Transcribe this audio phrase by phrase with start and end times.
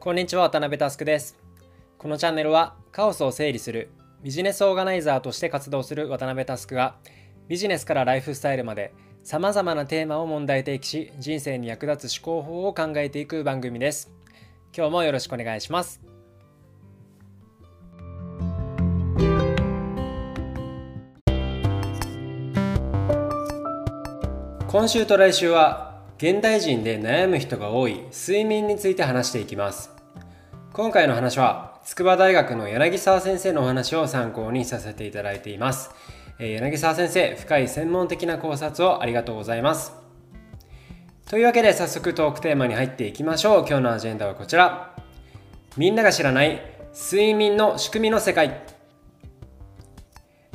[0.00, 1.36] こんにちは渡辺佑です。
[1.98, 3.90] このチャンネルはカオスを整理する
[4.22, 6.94] ビジネスオーガナイザーとして活動する渡辺佑が
[7.48, 14.12] ビジネスからライフスタイルまでさまざまなテーマを問題提起し人生に役立つ思考法を考えていく番組です。
[14.72, 16.00] 今日もよろしくお願いします。
[24.68, 25.87] 今週と来週は
[26.18, 29.92] 現代人で悩む人が多い睡眠について話していきます。
[30.72, 35.90] 今回の話は筑波大学の柳沢先生のお話を参考にさせていただいています、
[36.40, 39.92] え柳沢先生深い専門的な考察をありがとうございます。
[41.26, 43.60] というわけで早速トークテーマに入っていきましょう。
[43.60, 44.96] 今日のアジェンダはこちら。
[45.76, 46.60] みんなが知らない
[46.92, 48.60] 睡眠の仕組みの世界。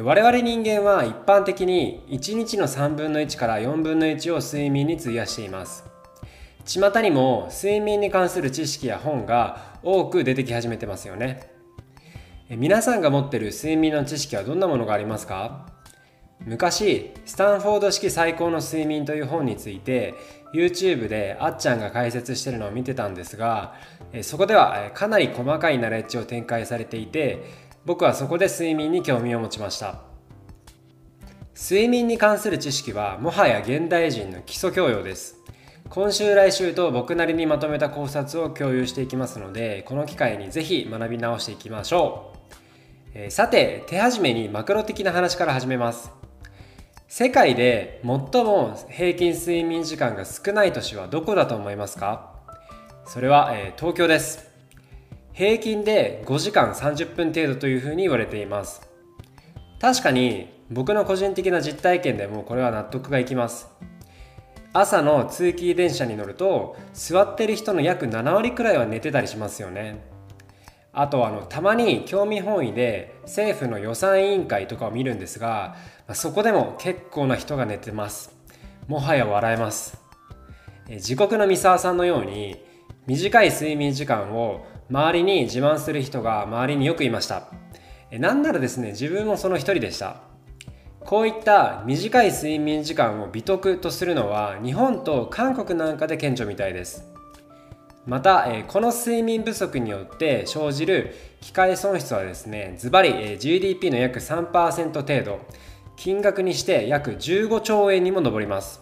[0.00, 5.84] 我々人間は一般的に1日の3分の1から4分の1を睡眠に費やしています。
[6.64, 11.50] 巷にも睡眠に関する知識や本が多く出てき始めてますよね。
[12.50, 15.66] 皆さんが持ってる睡眠の知識はどんなものがありますか？
[16.46, 20.14] 昔スタンフォード式最高の睡眠という本について
[20.54, 23.74] YouTube であっちゃんが解説してるのを見てたんですが
[24.22, 30.00] そこではかなり細かいナレッジを展開されていて僕はそこで睡眠に興味を持ちました。
[31.60, 35.36] 睡眠に関する知識はもはや現代人の基礎教養です。
[35.88, 42.38] 今週来週と僕なりにまとめた考察を共有していきますのでこの機会にぜひ学び直していきましょう、
[43.14, 46.12] えー、さて手始めにマクロ的な話から始めます。
[47.08, 52.34] 世界で最も平均睡眠時間が少ない都市はどこだと思いますか？
[53.06, 54.47] それは、えー、東京です。
[55.38, 58.82] 平均で5時間30分程度というふうに言われています。
[59.80, 63.68] 確かに僕の個人的な実体験でもこれは納得がいきます。
[64.72, 70.00] 朝の通勤電車に乗ると座ってる人の約7割くらいは寝てたりしますよね。
[70.92, 75.76] あとあのたまに興味本位で政府の予算委員会とかを見るんですが
[76.14, 78.36] そこでも結構な人が寝てます。
[78.88, 80.02] もはや笑えます。
[80.88, 82.56] 自国の三沢さんのように
[83.06, 87.48] 短い睡眠時間を周りに自慢する人が周りによくいました。
[88.10, 90.16] なんならですね自分もその一人でした。
[91.00, 97.06] こういった短い睡眠時間を美徳とするのは日本と韓国なんかで顕著みたいです。
[98.06, 105.40] またこの睡眠不足によって生じる機械損失はですねズバリ GDP の約3%程度。
[105.96, 108.80] 金額にして約15兆円にも上ります。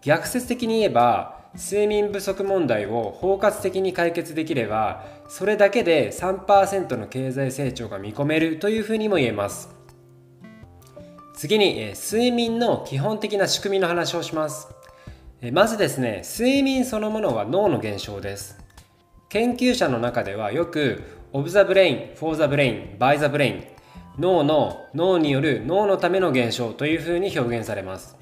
[0.00, 9.68] 逆説的に言えば睡眠不足問題を包括的に解決できればそれだけで3%の経済成長が見込めるというふうにも言えます。
[11.34, 14.68] 次に睡眠の基本的な仕組みの話をします。
[15.52, 18.58] まずですね睡眠そのものは脳の現象です。
[19.30, 21.02] 研究者の中ではよく
[21.32, 23.64] of the brain, for the brain, by the brain
[24.18, 28.16] 脳の脳による脳のための現象というふうに表現されます。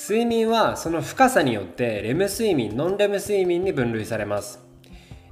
[0.00, 4.60] 睡眠はその深さによってレム睡眠ノンレム睡眠に分類されます。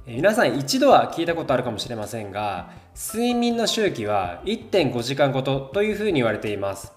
[0.05, 6.91] 皆さん一度は聞いたことあるかもしれませんが睡眠の周期は1.5時間ごとというふうに言われています。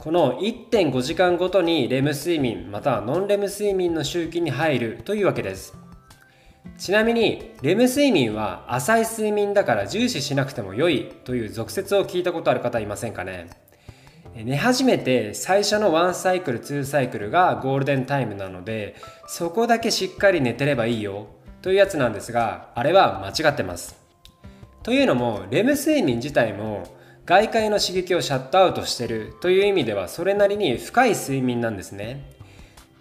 [0.00, 5.74] この1.5時間ごとにレム睡眠またはノンレム睡眠の周期に入るというわけです。
[6.76, 13.48] ちなみにレム睡眠は浅い睡眠だから重視しなくても良いという俗説を聞いたことある方いませんかね？
[14.34, 18.96] 寝始めて最初の1サイクル2サイクルがゴールデンタイムなので
[19.26, 21.26] そこだけしっかり寝てればいいよ
[21.62, 23.98] というやつなんですがあれは間違ってます。
[24.82, 26.84] というのもレム睡眠自体も
[27.26, 32.30] 外界の刺激をシャットアウトしてるという意味ではそれなりに深い睡眠なんですね。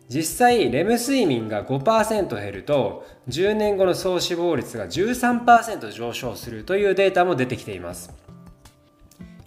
[0.09, 8.11] 実際レム睡眠が5%減ると10年後の総死亡率が13%上昇するというデータも出てきています。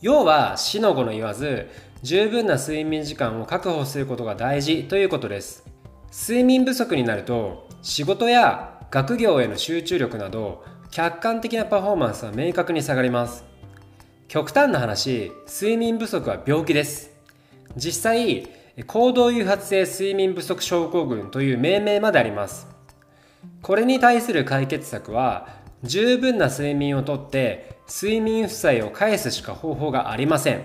[0.02, 1.68] 要は死の子の言わず
[2.02, 5.64] 十分な睡眠時間を確保することが大事ということです。
[6.10, 13.44] 睡眠不足になると仕事や学業への集中力など客観的なパフォーマンスは明確に下がります。
[14.26, 17.12] 極端な話睡眠不足は病気です。
[17.76, 18.48] 実際
[18.88, 22.66] 行動誘発性睡眠不足症候群という命名まであります。
[23.62, 25.46] これに対する解決策は
[25.84, 30.62] 十分な睡眠をとって睡眠負債を返すしか方法がありません。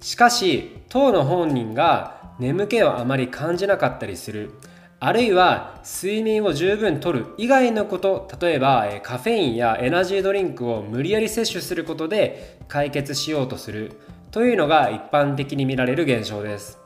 [0.00, 4.52] しかし当の本人が眠気をあまり感じなかったりする。
[4.98, 14.00] あるいは睡眠を十分とる以外のこと例えばカフェインやエナジードリンクを無理やり摂取することで解決しようとする。
[14.30, 16.78] というのが一般的に見られる現象です。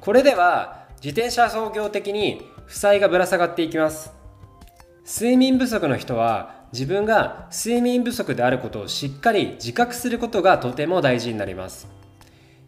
[0.00, 4.12] これでは自転車操業的に負債がぶら下がっていきます。
[5.06, 11.86] 睡眠不足の人は自分が睡眠不足であることをしっかり自覚することがとても大事になります。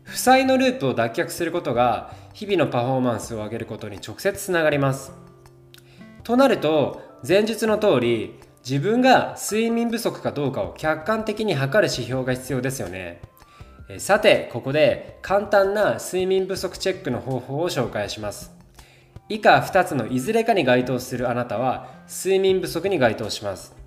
[0.02, 5.12] 負債のループを脱却することが日々のパフォーマンスを上げることに直接つながります。
[6.22, 8.34] となると前述の通り
[8.68, 13.22] 自分が睡眠不足かどうかを客観的に測る指標が必要ですよね。
[13.98, 18.52] さてここで簡単な睡眠不足チェックの方法を紹介します。
[19.30, 23.83] 以下2つのいずれかに該当するあなたは睡眠不足に該当します。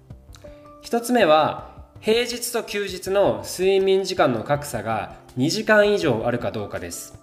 [0.87, 1.69] 1つ目は
[1.99, 7.19] 平日と休日の睡眠時間の格差が2時間以上あるかどうかです。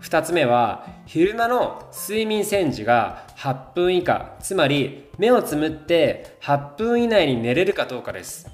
[0.00, 8.46] 2つ目は昼間の睡眠戦時が8分以下つまり目をつむって8分以内に寝れるかどうかです。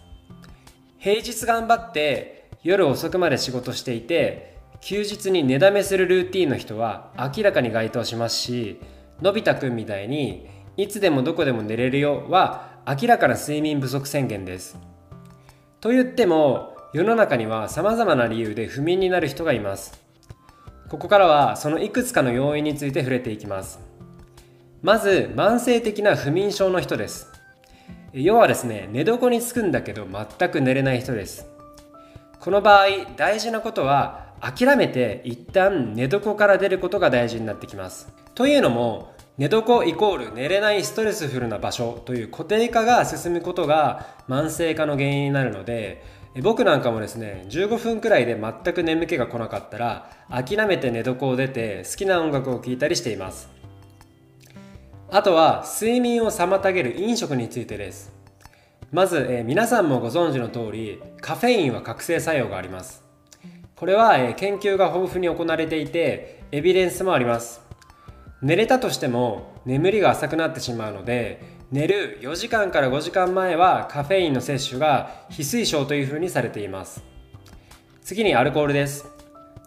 [0.97, 8.81] 平日頑張って夜遅くまで仕事していて休日に寝だめするルーティンの人は明らかに該当しますし
[9.21, 10.49] のび太くんみたいに
[10.79, 14.79] いつでもどこでも寝れるよは明らかな睡眠不足宣言です。
[15.81, 20.01] と言っても世の中には様々な理由で不眠になる人がいます。
[20.89, 23.79] ここからはそのいくつかの要因について触れていきます。
[24.83, 27.29] まず慢性的な不眠症の人です。
[28.13, 31.47] 要はですね寝床につくんだけど全く寝れない人です。
[32.41, 32.87] この場合
[33.17, 38.13] 大事なことは諦めて一旦寝床から出ることが大事になってきます。
[38.35, 46.05] というのも寝床イコール寝れないストレスフルな場所という固定化が進むことが慢性化の原因になるので
[46.43, 53.49] 僕なんかもですね15分くらいで全く眠気が来なかったら諦めて寝床を出て好きな音楽を聴いたりしています。
[55.09, 58.13] あとは睡眠を妨げる飲食についてです。
[58.93, 63.03] まず、えー、皆さんもご存知の通りカフェインは覚醒作用があります。
[63.75, 67.70] これは、えー、研究が豊富に行われていてエビデンスもあります。
[68.43, 77.03] 寝れたとしても眠りが浅くなってしまうので寝る4時間から5時間前はカフェインの摂取が非推奨というふうにされています。
[78.03, 79.07] 次にアルコールです。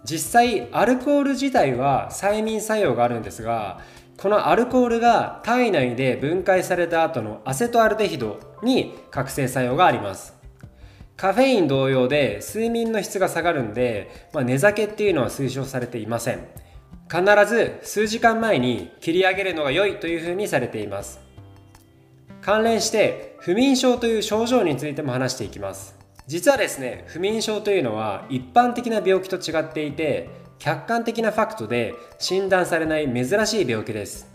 [0.04, 3.80] 実際アルコール自体は催眠作用があるんですが
[4.18, 10.34] このアルコールが体内で分解された後のアセトアルデヒドに覚醒作用があります。
[11.16, 16.46] カフェイン同様で睡眠の質が下がるんで、まあ、寝酒っていうのは推奨されていません。
[17.12, 21.20] 必ず数時間前に切り上げるのが良いというふうにされています。
[22.42, 25.96] 関連して不眠症という症状についても話していきます。
[26.28, 30.30] 実はですね不眠症というのは一般的な病気と違っていて
[30.60, 34.28] 客観的なファクトで診断されない珍しい病気です。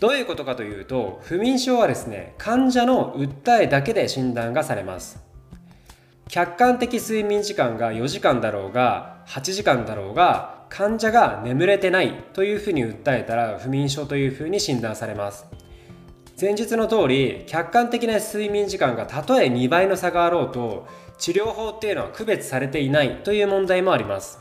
[0.00, 5.22] どういうことかというと不眠症はですね患者の訴えだけで診断がされます。
[6.28, 15.44] 客観的睡眠時間が4時間だろうが8時間だろうが患者が眠れてないというふうに訴えたら不眠症というふうに診断されます。
[16.40, 20.88] 前述の通り客観的な睡眠時間がたとえ2倍の差があろうと
[21.18, 24.40] 治療法っていうのは区別されていないという問題もあります。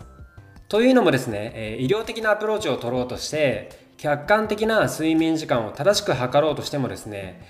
[0.70, 7.42] というのもですね医療的なアプローチを取ろうとして客観的な睡眠時間を正しく測ろうとしてもですね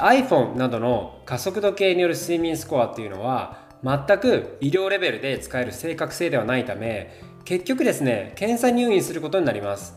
[0.00, 7.12] iPhone などの加速度計による睡眠スコアっていうのは全く医療レベルで使える正確性ではないため
[7.44, 9.94] 結局ですね検査入院することになります。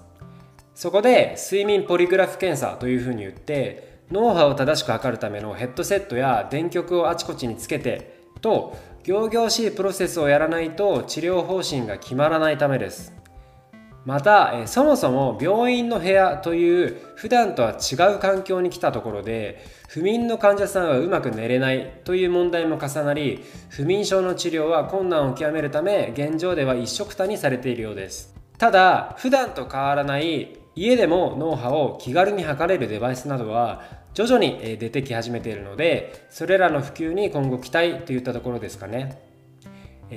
[0.75, 8.77] そこで睡眠ポリグラフ検査というふうに言って脳波を正しく測るためのヘッドセットや電極をあちこちにつけてと
[9.07, 13.17] 仰々しいプロセスをやらないと治療方針が決まらないためです。
[14.07, 28.33] またそもそも病院の部屋という普段とは違う環境に来たところで不眠の患者さんはうまく寝れないという問題も重なり不眠症の治療は困難を極めるため現状では一緒くたにされているようです。
[28.57, 33.83] ただ普段と変わらない家でも脳波を気軽に測れるデバイスなどは
[34.14, 39.21] 徐々に出てき始めているのでそれらの普及に今後期待といったところですかね。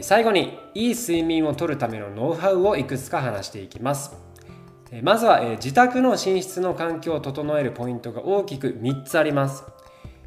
[0.03, 4.15] 最後にいい睡眠をとるためのノウハウをいくつか話していきます。
[5.03, 9.65] まずは自宅の寝室の環境を整えるポイントが大きく3つあります。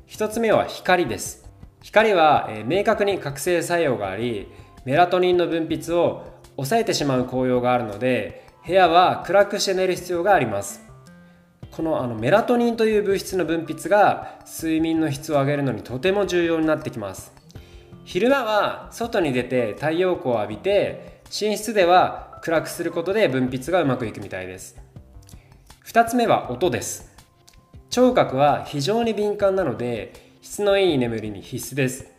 [0.08, 1.50] 1つ目は光です。
[1.82, 4.48] 光は明確に覚醒作用があり
[4.86, 10.82] メラトニンの分泌を抑えてしまう効用があるので部屋は暗くして寝る必要があります。
[11.72, 17.43] このあのメラトニンという物質の分泌が睡眠の質を上げるのにとても重要になってきます。
[18.06, 24.78] 昼間は外に出て太陽光を浴びて寝室では暗くすることで分泌がうまくいくみたいです。
[25.86, 27.14] 2つ目は音です。
[27.90, 32.12] 聴覚は非常に敏感なので質のいい眠りに必須です。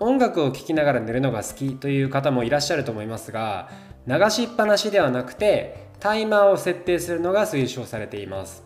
[0.00, 3.68] 音楽を聴きながら寝るのが好きという方もいらっしゃると思いますが
[4.06, 8.64] 流しっぱなしではなくてタイマーを設定するのが推奨されています。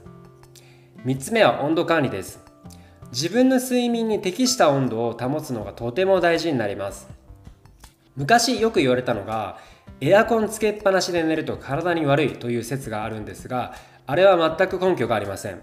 [1.04, 2.45] 3つ目は温度管理です。
[3.12, 7.08] 自分の睡眠に適した温度を保つのがとても大事になります。
[8.16, 9.58] 昔よく言われたのが
[10.00, 13.74] エアコンつけっぱなしで寝ると体に悪いという説があるんですが
[14.06, 15.60] あれは全く根拠がありません。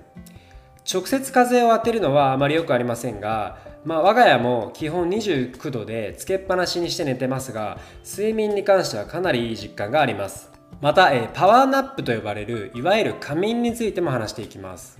[0.91, 10.51] 直接風を当てるのはあまりよくありませんが、まあ、我が家も基本29度でつけっぱなしにして寝てますが睡眠に関してはかなりいい実感があります。
[10.81, 14.99] また、えパワーナップと呼ばれるいわゆる仮眠についても話していきます。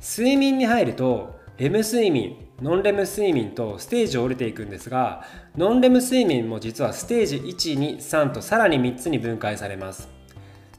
[0.00, 5.24] 睡眠に入るとレム睡眠ノンレム睡眠とステージを降りていくんですが
[5.56, 10.08] ノンレム睡眠も実はステージ123とさらに3つに分解されます。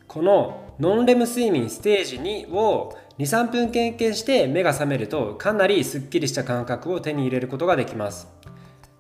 [0.08, 8.30] このノンレム睡眠ステージ2を23分経験して目が覚めるとかなりすっきりした感覚を手に入れることができます。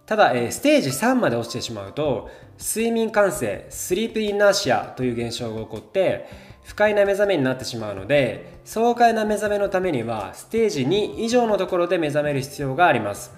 [0.05, 6.27] ただ、えステージ3まで落ちてしまうと睡眠感性スリープインナーシアという現象が起こって
[6.69, 13.33] 不快な目覚めになってしまうので爽快な目覚めのためにはステージ2以上のところで目覚める必要があります。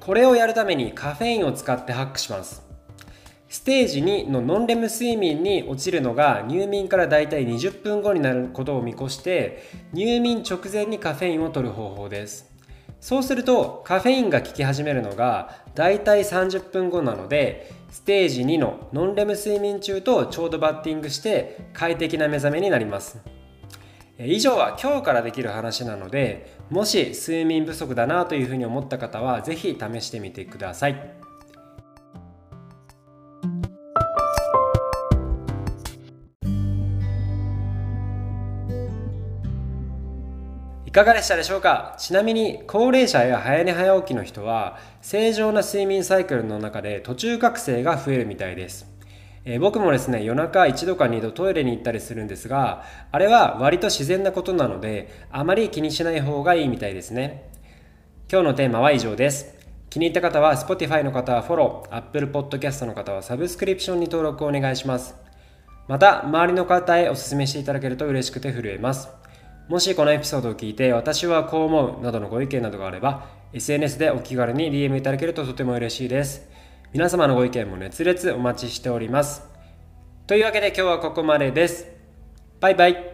[0.00, 2.64] これをやるためにカフェインを使ってハックします。
[3.48, 9.62] ステージ2のノンレム睡眠に落ちるのが入眠からだいたい20分後になることを見越して
[9.92, 12.53] 入眠直前にカフェインを取る方法です。
[13.04, 23.20] そうするとカフェインが効き始めるのがだいたい30分後なのでステージ2のノンレム睡眠中とちょうどバッティングして快適な目覚めになります。
[24.18, 31.23] 以上は今日からできる話なのでもし睡眠不足だなというふうに思った方は是非試してみてください。
[40.94, 41.96] かがでしたでしょうか？
[41.98, 48.86] ちなみに高齢者や早寝早起きの人は正常な睡眠サイクルの中で途中覚醒が増えるみたいです、
[49.44, 57.50] えー、僕もですね夜中1度か2度トイレに行ったりするんですがあれは割と自然なことなのであまり気にしない方がいいみたいですね。
[58.30, 59.52] 今日のテーマは以上です。
[59.90, 65.16] 気に入った方は Spotify の方はフォロー Apple Podcast の方はサブスクリプションに登録をお願いします。
[65.88, 69.23] また周りの方へお勧めしていただけると嬉しくて震えます。
[69.68, 76.48] もしこのエピソードを聞いて私はこう思うなどのご意見などがあれば SNS でお気軽に DM いただけるととても嬉しいです。
[76.92, 79.42] 皆様のご意見も熱烈お待ちしております。
[80.26, 81.86] というわけで今日はここまでです。
[82.60, 83.13] バイバイ。